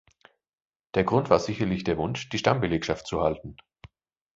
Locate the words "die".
2.29-2.39